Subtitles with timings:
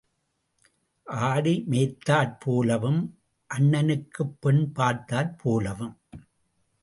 [1.07, 3.01] ஆடு மேய்த்தாற் போலவும்
[3.49, 5.95] அண்ணனுக்குப் பெண் பார்த்தாற் போலவும்.